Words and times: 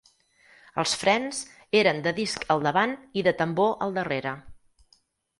Els 0.83 0.93
frens 0.99 1.41
eren 1.81 1.99
de 2.07 2.13
disc 2.19 2.45
al 2.55 2.65
davant 2.67 2.95
i 3.21 3.25
de 3.27 3.33
tambor 3.43 3.69
al 3.89 3.93
darrere. 3.99 4.33